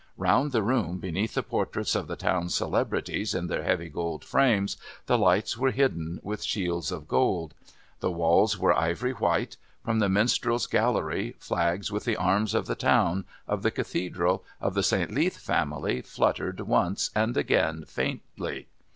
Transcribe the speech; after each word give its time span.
Round 0.17 0.51
the 0.51 0.63
room, 0.63 0.97
beneath 0.97 1.35
the 1.35 1.43
portraits 1.43 1.93
of 1.93 2.07
the 2.07 2.15
town's 2.15 2.55
celebrities 2.55 3.35
in 3.35 3.45
their 3.45 3.61
heavy 3.61 3.87
gold 3.87 4.25
frames, 4.25 4.75
the 5.05 5.15
lights 5.15 5.59
were 5.59 5.69
hidden 5.69 6.19
with 6.23 6.41
shields 6.43 6.91
of 6.91 7.07
gold. 7.07 7.53
The 7.99 8.09
walls 8.09 8.57
were 8.57 8.75
ivory 8.75 9.11
white. 9.11 9.57
From 9.85 9.99
the 9.99 10.09
Minstrels' 10.09 10.65
Gallery 10.65 11.35
flags 11.37 11.91
with 11.91 12.05
the 12.05 12.15
arms 12.17 12.55
of 12.55 12.65
the 12.65 12.73
Town, 12.73 13.25
of 13.47 13.61
the 13.61 13.69
Cathedral, 13.69 14.43
of 14.59 14.73
the 14.73 14.81
St. 14.81 15.11
Leath 15.11 15.37
family 15.37 16.01
fluttered 16.01 16.61
once 16.61 17.11
and 17.13 17.37
again 17.37 17.85
faintly. 17.85 18.69